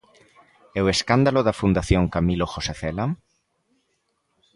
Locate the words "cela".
2.79-3.05